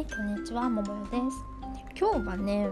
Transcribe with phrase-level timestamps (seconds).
[0.00, 1.44] いこんにちはももよです。
[1.94, 2.70] 今日はね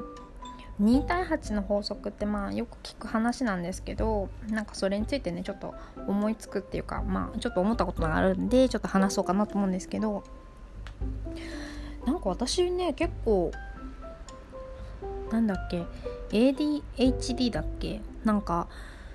[0.80, 5.74] 2対8の法則ってまあよく聞く話なんですけどなんかそれについてねちょっと
[6.06, 10.24] 思いつくっていうかまあちょっと思ったことがあるんでちょっと話そうかなと思うんですけど
[12.06, 13.52] なんか私ね結構
[15.30, 15.84] なんだっけ
[16.30, 18.68] ADHD だっけなんか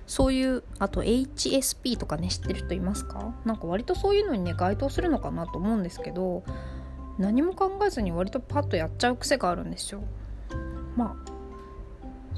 [0.05, 3.34] そういうあと HSP とかね知ってる人いますか？
[3.43, 6.43] なんか割とそういうのにね該当するのかなと思うんですけど
[7.17, 10.02] 何も考えずに割とパッとやっちゃう癖があるんですよ。
[10.95, 11.34] まあ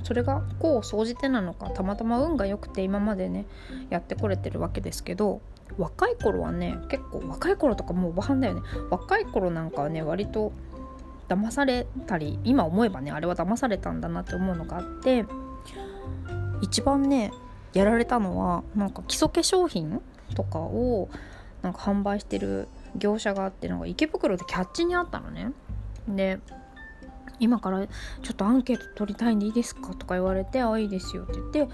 [0.03, 3.45] それが功を総じてなのかたまたま運が良くて今までね
[3.89, 5.41] やってこれてるわけですけど
[5.79, 8.61] 若い頃はね結構若い頃とかもうおばはんだよね。
[8.91, 10.53] 若い頃なんかはね割と
[11.27, 15.25] 騙されたり今思えばねあれは騙されたんだなって思うのがあって
[16.61, 17.31] 一番ね
[17.73, 20.01] やられたのはなんか基礎化粧品
[20.35, 21.09] とかを
[21.61, 25.51] なんか販売してる業者があってなんか池袋でキャッチにあったのね。
[26.07, 26.39] で
[27.39, 31.67] 今からちょっとアンケート取りたいんでいいですかとか言われてあいいですよって言って。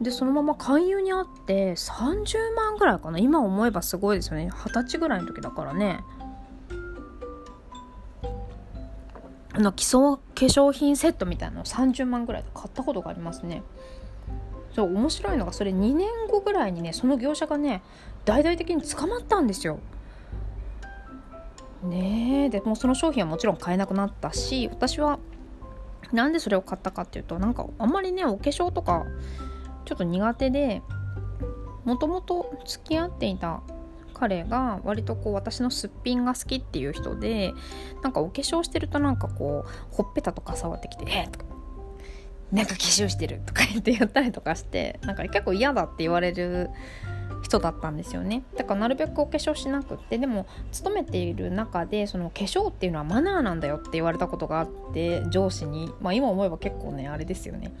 [0.00, 3.18] でそのまま勧誘にあって30万ぐらいかな。
[3.18, 4.50] 今思えばすごいですよね。
[4.52, 6.00] 二十歳ぐらいの時だからね。
[9.52, 13.62] あの基礎化粧品セットみたいなのを30万ぐらいで買ったことがありますね。
[14.74, 17.80] そう面白いのがそれ2年後ぐらいにねその業者がね
[18.24, 19.78] 大々的に捕まったんですよ。
[21.84, 25.18] ねえでもその商品はもちろん買えなくなったし私は
[26.12, 29.04] なんでそれを買ったかっていうとなんかあんまりねお化粧とか
[29.84, 30.82] ちょっと苦手で
[31.84, 33.62] もともと付き合っていた
[34.14, 37.52] 彼が割とこう私のすっぴんが好きっていう人で
[38.02, 41.44] なんかお化粧してるとなんかこうほっぺたとか触ってきて「えっ!」とか
[42.52, 46.70] 「なんか化粧してる」とか言って言ったりとかしてなんか結構嫌だって言われる
[47.44, 48.42] 人だったんですよね。
[48.56, 55.92] だからなるべくお化粧しなくってでも勤めている中でその化粧っていうのはマナーなんだよって言われたことがあって上司に。
[56.00, 57.72] まあ今思えば結構ねあれですよね。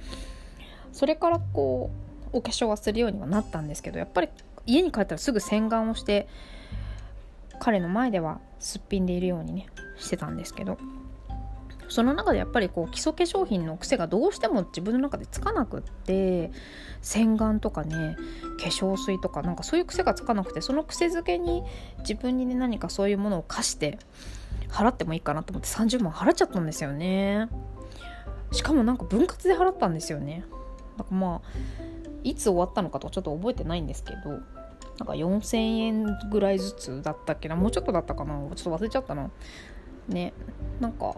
[0.92, 1.90] それからこ
[2.32, 4.28] うお化粧はするようにはなったんですけどやっぱり
[4.66, 6.28] 家に帰ったらすぐ洗顔をして
[7.58, 9.66] 彼の前ではすっぴんでいるようにね
[9.98, 10.76] してたんですけど。
[11.94, 16.50] その中でやっぱりこう基礎化粧品の癖がどうしても自分の中でつかなくって
[17.02, 18.16] 洗顔とかね
[18.58, 21.62] 化粧水とかなんかそういう癖がつかなくてその癖づけに
[22.00, 24.00] 自分にね何かそういうものを貸して
[24.70, 27.48] 払ってもいいかなと思って30万払っちゃったんですよね。
[28.50, 30.44] しかもなんか分割で払ったんですよね。
[30.96, 31.48] だかまあ
[32.24, 39.30] いつ終わったのかとかちょっと覚えてないんですけどなんか4000円ぐらいずつだったっけなもうちょっとだったかなちょっと忘れちゃったな。
[40.08, 40.32] ね
[40.80, 41.14] なんか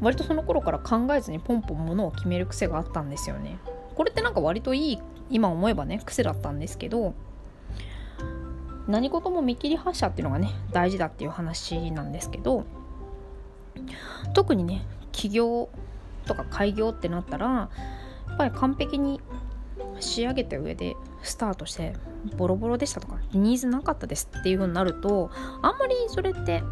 [0.00, 3.58] 割とその頃から考えずにポンポンものを決める癖があったんですよね。
[3.94, 4.98] これってなんか割といい
[5.30, 7.14] 今思えばね癖だったんですけど
[8.86, 12.64] 何事も見切り発車っていうのがね大事だっていう話なんですけど
[14.34, 15.68] 特にね起業
[16.26, 17.68] とか開業ってなったらや
[18.34, 19.20] っぱり完璧に
[20.00, 21.94] 仕上げた上でスタートして
[22.36, 25.30] ボロボロでしたとかニーズなかったですっていう風になると
[25.62, 26.62] あんまりそれって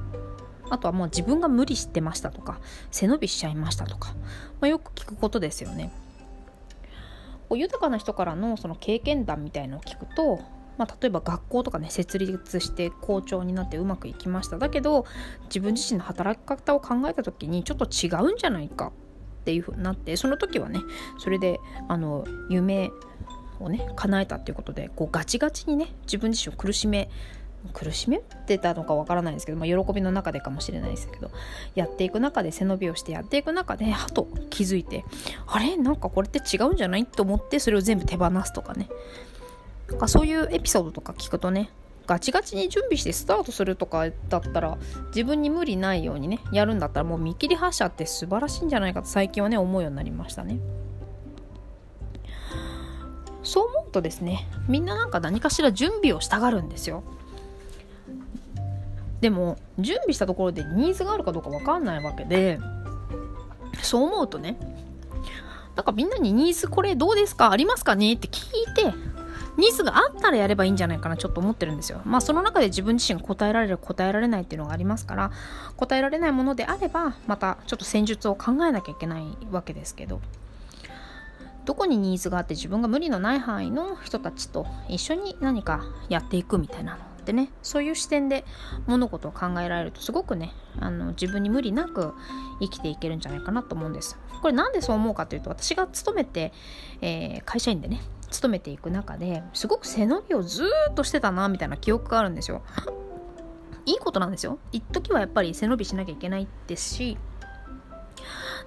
[0.72, 2.58] あとはもう自分が無理してましたとか
[2.90, 4.14] 背伸びしちゃいましたとか、
[4.58, 5.92] まあ、よく聞くことですよね。
[7.50, 10.40] こう豊かな人からのその経験談みたいのを聞くと、
[10.78, 15.04] まあ、例えば学校とかね設立して校長になってうまくいきましただけど
[15.44, 18.92] 自分自身の働き方を考えた時にちょっと違うんじゃないか
[19.42, 20.80] っていう風になってその時はね
[21.18, 22.90] それであの夢
[23.60, 27.10] をね叶えたっていうことでこうガチガチにね自分自身を苦しめ
[27.72, 31.30] 苦しめてたのかわからないですけど、まあ、喜びの中でかもしれないですけど
[31.74, 35.04] やっていく中で背伸びをしてやっていく中ではと気づいて
[35.46, 35.76] あれ？
[35.76, 37.06] なんかこれって違うんじゃない？
[37.06, 38.88] と思ってそれを全部手放すとかね
[39.88, 41.70] なんかそういうエピソードとか聞くとね
[42.06, 44.76] ガチガチに準備してスタートするとかだったら
[45.08, 50.58] 自分に無理ないようにねやるんだったらもう見切り発車って素晴らしいんじゃないかと最近はね思うようになりましたね。
[53.44, 57.04] そう思うとですねみんななんか何かしら準備をしたがるんですよ。
[59.22, 62.58] でも準備したところでニーズがあるかどうか分かんないわけで
[63.80, 64.58] そう思うとね
[65.76, 67.50] なんかみんなにニーズこれどうですか？
[67.50, 68.12] ありますかね？
[68.12, 68.92] って聞いて
[69.56, 72.02] ニーズがあったらやればいいんじゃないかなちょっと思ってるんですよ。
[72.04, 75.30] まあその中で自分自身が答えられる答えられないっていうのがありますから
[75.76, 80.20] 答えられないものであればまたちょっと戦術を考えなきゃいけないわけですけど
[81.64, 88.44] どこにニーズがあって自分が無理のない範囲の人たちと一緒に何かやっていくみたいなのってねそういう視点で
[88.86, 92.14] 物事を考えられるとすごくねあの自分に無理なく
[92.60, 94.18] 生きていけるんじゃないかなと思うんです。
[94.42, 96.52] これなんでそう思うかというと私が勤めて、
[97.00, 102.62] えー、会社員でね勤めていく中ですごく背伸びをずっとしてたなみたいな記憶があるんですよ。
[103.84, 104.58] いいことなんですよ。
[104.72, 107.18] 一時はやっぱり背伸びしなきゃいけないですし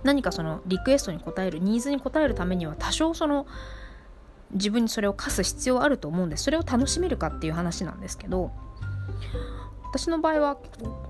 [0.04, 3.48] 何かそのリクエストに応えるニーズに応えるためには多少その
[4.52, 8.52] 自分にそれを課す必要あると思うんでそれを楽しめるかっていう話なんですけど
[9.90, 10.58] 私の場合は、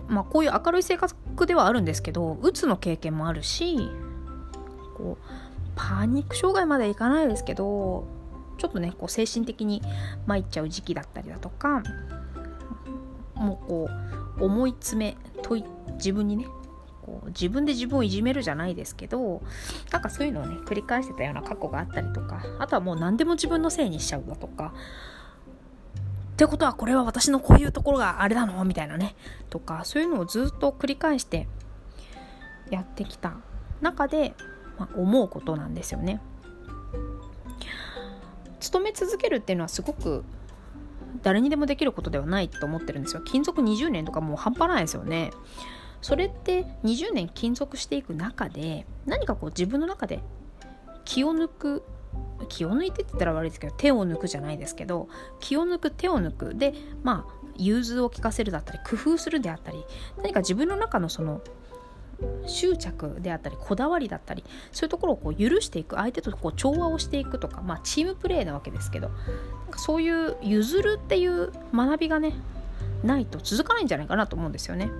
[0.08, 3.78] まあ、こういう明るい性格ではあるんですけどうつの経験もあるし
[4.96, 5.26] こう
[5.76, 8.08] パニック障害まではいかないですけど
[8.58, 9.82] ちょっとねこう精神的に
[10.26, 11.84] 参っちゃう時期だったりだとか
[13.36, 13.90] もうこ
[14.40, 15.66] う思い詰め問い
[15.96, 16.48] 自分にね
[17.06, 19.44] こう自分で自分をいじめるじゃないですけど
[19.92, 24.74] なんかそういうのをね繰り返してたような過去があったりとかあとはもう何でも自分のせいにしちゃうだとか
[26.34, 28.66] ってことはこれは私のこういうところがあれなの？
[28.66, 29.16] みたいなね
[29.50, 31.48] とかそういうのをずっと繰り返して
[32.72, 33.38] やってきた
[33.82, 34.34] 中で、
[34.78, 36.20] まあ、思うことなんですよね。
[38.60, 40.26] 勤め続けるっていうのはすごく
[41.22, 43.22] 誰にでもできることではないと思ってるんですよ。
[43.22, 45.32] 勤続20年とかもう半端ないですよね。
[46.06, 50.20] それって20年勤続していく中で何かこう自分の中で
[51.04, 51.84] 気を抜く
[52.48, 55.10] 気を抜いてって言ったら悪いですけど手を抜くじゃないですけど
[55.40, 59.84] 気を抜く手を抜くでまあ融通を利かせるだったり工夫するであったり
[60.18, 61.42] 何か自分の中のその
[62.46, 64.44] 執着であったりこだわりだったり
[64.74, 69.18] そういうところをこう許していく相手とこう調和をしていくとか、まあ、チームプレーなわけですけどなん
[69.72, 72.34] かそういう譲るっていう学びがね
[73.04, 74.92] ないと続かないんじゃないかなと思うんですよね。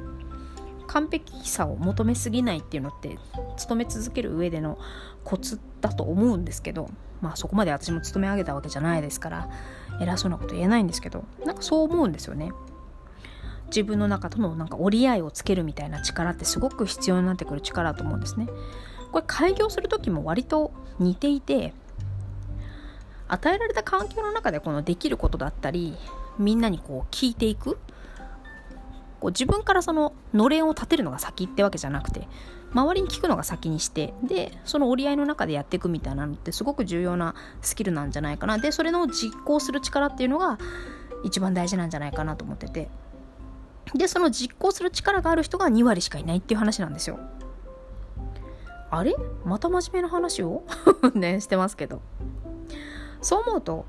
[0.86, 3.18] 完璧さを求めすぎないっていうのって
[3.58, 4.78] 勤め続ける上での
[5.24, 6.90] コツだと思うんですけど
[7.22, 9.50] まあそこまで私も勤め上げたわけじゃないですから
[10.00, 12.52] 偉そうなこと言えないんですけどなんかそう思うんですよね。
[13.68, 18.48] 自分の中とのなんか折り合いをつけるみたいな力ってすごく必要になってくる力だと思うんですね。
[19.12, 21.74] これ開業する時も割と似ていて
[23.28, 25.96] 与えられた環境の中でこのできることだったり
[26.38, 27.80] みんなにこう聞いていく
[29.26, 32.28] こう自分からそののれんを立てるのが先ってわけじゃなくて
[32.74, 38.60] 周りに聞くのが先にしてでその折り合いの中でやっていくみたいなのってすごく重要なスキルなんじゃないかな。
[38.60, 40.60] でそれの実行する力っていうのが
[41.24, 42.90] 一番大事なんじゃないかなと思ってて。
[43.96, 47.20] でその実行する力がある人が2割しかいないっていう話なんですよ。
[48.92, 49.16] あれ？
[49.44, 50.64] また真面目な話を？
[51.16, 52.02] ねしてますけど。
[53.22, 53.86] そう思うと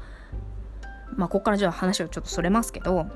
[1.17, 3.07] まあここからじゃあ話をちょっとそれますけど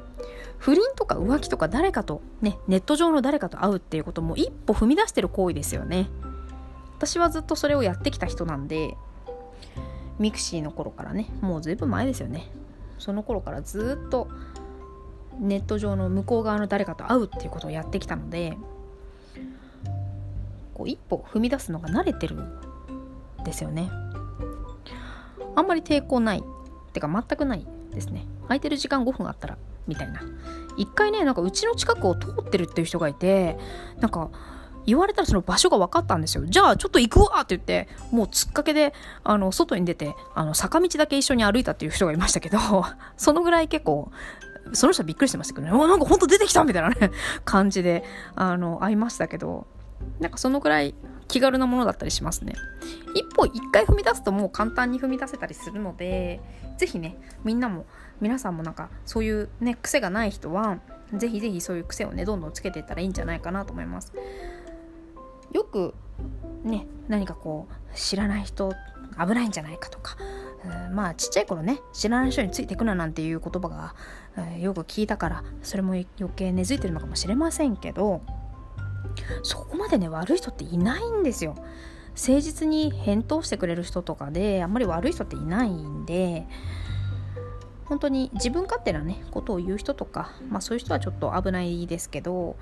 [0.59, 6.09] 不倫とか浮気とか誰かとねネット上の誰かと会うっていうことも一歩踏み出してる行為ですよね。
[6.97, 8.95] 私はずっとそれをやってきた人なんで
[10.19, 12.51] ミクシーの頃からねもうずいぶん前ですよね。
[12.99, 14.29] その頃からずっと
[15.39, 18.59] ネット上の向こう側の誰かと会うっていうことをやってきたので
[20.75, 23.91] こう一歩踏み出すのが慣れてるんですよね。
[25.57, 26.43] あんまり抵抗ない。
[26.91, 28.27] ってか全くないですね。
[28.43, 30.21] 空いてる時間5分あったらみたいな。
[30.77, 33.59] 一回ねなんかうちの近くを通ってるっていう人がいて
[34.01, 34.31] なんか
[34.87, 36.45] 言われたらその場所が分かったんですよ。
[36.47, 38.95] じゃあちょっと行くわって言って、もうつっかけで、
[39.25, 42.59] あの、外に出て、あの、坂道だけ一緒に歩いたっていう人がいましたけど、
[43.17, 44.11] そのぐらい結構、
[44.73, 47.11] その人はびっくりしてましたけどね、おなんか本当出てきたみたいなね、
[47.45, 48.05] 感じで、
[48.35, 49.67] あの、会いましたけど、
[50.19, 50.95] なんかそのぐらい
[51.31, 52.55] 気軽なものだったりしますね。
[53.15, 56.41] 一歩一回踏み出すともう簡単に踏み出せたりするので、
[56.77, 57.87] ぜひね、みんなも
[58.21, 60.79] 皆さんもなんかそういうね癖がない人は
[61.15, 64.13] ぜひぜひそういう癖をねどんどんつけていったらいいんじゃないかなと思います
[65.53, 65.95] よく
[66.65, 68.73] ね何かこう知らない人
[69.19, 70.17] 危ないんじゃないかとか
[70.93, 73.95] まあちっちゃい頃ね知らない人についていくななんていう言葉が、
[74.59, 78.21] よく聞いたからそれも余計根付いてるのかもしれませんけど
[79.43, 81.55] そこまでね悪い人っていないんですよ。
[82.17, 86.47] 誠実に返答してくれる人とかであんまり悪い人っていないんで
[87.85, 92.57] 本当に自分勝手なねことを言う人とか、まあ、そういう人はちょっと危ないですけど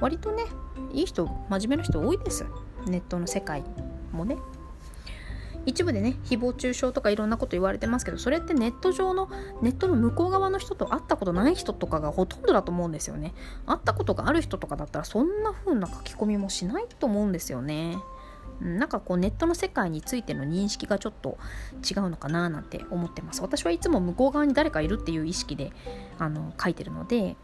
[0.00, 0.44] 割とね
[0.92, 2.46] いい人真面目な人多いです。
[2.86, 3.64] ネットの世界
[4.12, 4.36] もね。
[5.66, 9.28] 一部でね誹謗中傷とかいろんなこと言われてますけどそれってネット上の
[9.62, 13.34] ネットの向こう側の人と会ったことない人とかがほとんどだと思うんですよね。
[13.66, 17.96] 会ったことがある人とかだったらそんな風な書き込みもしないと思うんですよね。
[18.60, 21.38] なんかこうネットの世界についての認識がちょっと
[21.88, 23.42] 違うのかななんて思ってます。
[23.42, 25.72] 私はいつも向こう側に誰かいるっていう意識で
[26.18, 27.36] あの書いてるので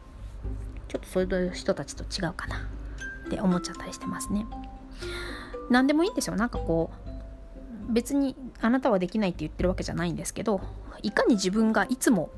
[0.89, 2.57] ちょっとそういう人たちと違うかな
[3.27, 4.47] って思っちゃったりしてますね。
[5.69, 6.37] 何でもいいんですよ。
[6.37, 7.10] なんかこう
[7.88, 10.60] 別にあなたはできないって言ってるわけじゃないんですけど
[11.02, 12.30] いかに自分がいつも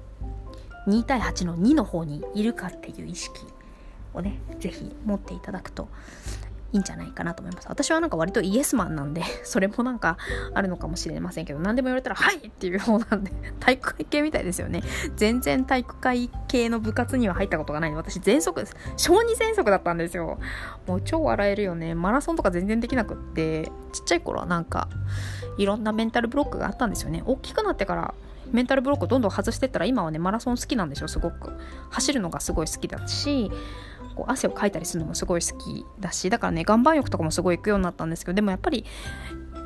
[0.86, 3.46] 2対8の2の方にいるかっていう意識
[4.14, 5.88] をね是非持っていただくと
[6.72, 7.68] いいんじゃないかなと思います。
[7.68, 10.16] 私はなんか割とイエスマンなんで それもなんか
[10.54, 14.82] あるのかもしれませんけど何でも言われたら「はい!」っていう方なんで 体育会系みたいですよね。
[15.16, 18.76] 全然体育会系の部活には入ったことがないんで私全速です。
[18.96, 20.38] 小児全速だったんですよ。
[20.86, 21.94] もう超笑えるよね。
[21.94, 24.88] マラソンとか全然できなくってちっちゃい頃はなんか
[25.58, 27.22] いろんなメンタルブロックがあったんですよね。
[27.26, 28.14] 大きくなってから
[28.50, 31.52] メンタルブロックをどんどん外してったら今はねマラソン好きなんですよすごく。
[31.90, 33.50] 走るのがすごい好きだし
[34.14, 38.84] こう汗をかいたりするのもすごい好きだしだからね岩盤浴とかもすごい行くようになったんですけどでもやっぱり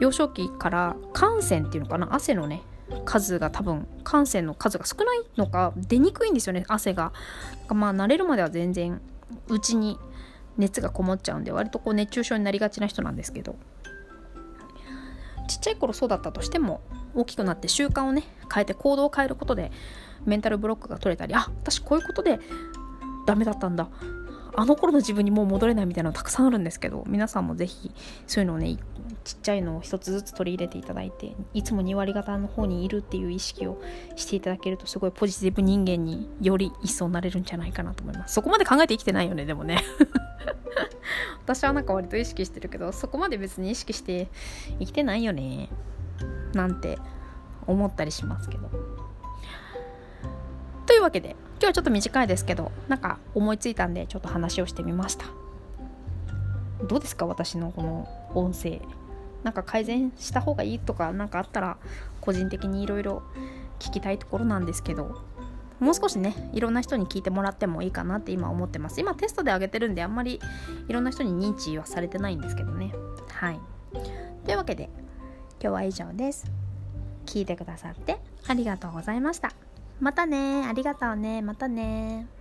[0.01, 2.63] 幼少期から汗腺っていうのかな汗のね
[3.05, 7.13] 数が多分汗腺の数が少ないのか出にくいんですよね汗が。
[7.69, 9.01] まあ慣れるまでは全然
[9.49, 9.99] うちに
[10.57, 13.57] 熱がこもっちゃうんで割とこう熱中症になりがちな人なんですけど。
[15.47, 16.81] ちっちゃい頃そうだったとしても
[17.15, 19.71] 大きくなって習慣をね変えて行動を変えることで
[20.25, 22.41] メンタルブロックが取れたりあ私こういうことで
[23.27, 23.89] ダメだったんだ。
[24.57, 27.93] あの頃の自分にもう戻れないみたいなのたくさんあるんですけど皆さんもぜひ
[28.27, 28.79] そういうのをね
[29.23, 33.81] ちっちゃいのを一つずつ取り入れていただいていつも2割方の方にいるっていう意識を
[34.17, 38.35] していただけるとすごいポジティブ人間により一層なれるんじゃないかなと思います。
[38.35, 39.85] そこまで考えて生きてないよねでもね。
[41.45, 44.29] 私はなんか割と意識してるけどそこまで別に意識して
[44.79, 45.69] 生きてないよね
[46.55, 46.99] なんて
[47.67, 48.96] 思ったりしますけど。
[51.07, 55.27] わけで今日はちょっと短いですけどなんか思いついたんでちょっと話をしてみました。
[56.87, 58.81] どうですか私のこの音声。
[59.43, 61.77] なんか改善した方がいいとか何かあったら
[62.21, 63.23] 個人的にいろいろ
[63.79, 65.23] 聞きたいところなんですけど
[65.79, 69.01] もう少しねいろんな人に聞いてもらってもいいかなって今思ってます。
[69.01, 70.41] 今テストで上げてるんであんまり
[70.89, 72.93] いろんな人に認知はされてないんですけどね。
[73.31, 73.61] はい。
[74.45, 74.91] というわけで
[75.61, 76.51] 今日は以上です。
[77.27, 79.66] 聞いてくださってありがとうございました。
[79.99, 80.67] またね。
[80.67, 81.43] ありがとうね。
[81.43, 82.36] またね。